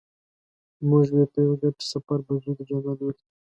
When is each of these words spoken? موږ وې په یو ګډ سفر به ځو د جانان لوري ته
موږ 0.89 1.07
وې 1.15 1.25
په 1.31 1.39
یو 1.45 1.53
ګډ 1.61 1.75
سفر 1.91 2.19
به 2.25 2.33
ځو 2.43 2.51
د 2.57 2.59
جانان 2.69 2.95
لوري 2.99 3.15
ته 3.17 3.25